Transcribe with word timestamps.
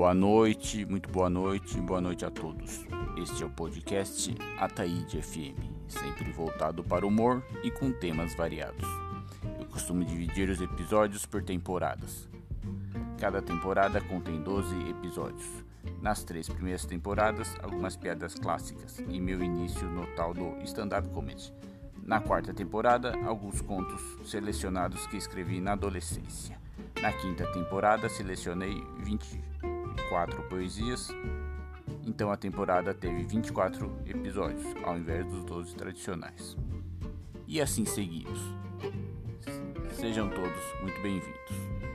boa 0.00 0.14
noite, 0.14 0.86
muito 0.86 1.10
boa 1.10 1.28
noite, 1.28 1.78
boa 1.78 2.00
noite 2.00 2.24
a 2.24 2.30
todos. 2.30 2.86
Este 3.22 3.42
é 3.42 3.46
o 3.46 3.50
podcast 3.50 4.34
Ataíde 4.58 5.20
FM, 5.20 5.60
sempre 5.88 6.32
voltado 6.32 6.82
para 6.82 7.04
o 7.04 7.08
humor 7.08 7.44
e 7.62 7.70
com 7.70 7.92
temas 7.92 8.34
variados. 8.34 8.88
Eu 9.58 9.66
costumo 9.66 10.02
dividir 10.02 10.48
os 10.48 10.58
episódios 10.58 11.26
por 11.26 11.42
temporadas. 11.42 12.26
Cada 13.18 13.42
temporada 13.42 14.00
contém 14.00 14.40
12 14.40 14.74
episódios. 14.88 15.62
Nas 16.00 16.24
três 16.24 16.48
primeiras 16.48 16.86
temporadas, 16.86 17.54
algumas 17.62 17.94
piadas 17.94 18.34
clássicas 18.34 19.00
e 19.06 19.20
meu 19.20 19.44
início 19.44 19.86
no 19.86 20.06
tal 20.16 20.32
do 20.32 20.56
stand-up 20.62 21.10
comedy. 21.10 21.52
Na 22.02 22.22
quarta 22.22 22.54
temporada, 22.54 23.14
alguns 23.26 23.60
contos 23.60 24.00
selecionados 24.24 25.06
que 25.08 25.18
escrevi 25.18 25.60
na 25.60 25.72
adolescência. 25.72 26.58
Na 27.02 27.12
quinta 27.12 27.46
temporada, 27.52 28.08
selecionei 28.08 28.82
24 30.10 30.42
poesias, 30.48 31.08
então 32.04 32.32
a 32.32 32.36
temporada 32.36 32.92
teve 32.92 33.22
24 33.22 33.96
episódios, 34.04 34.66
ao 34.82 34.98
invés 34.98 35.24
dos 35.24 35.44
12 35.44 35.74
tradicionais. 35.76 36.56
E 37.46 37.60
assim 37.60 37.84
seguimos. 37.84 38.40
Sejam 39.92 40.28
todos 40.28 40.80
muito 40.82 41.00
bem-vindos. 41.00 41.89